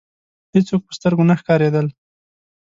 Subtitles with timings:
[0.53, 1.87] هېڅوک په سترګو نه ښکاریدل.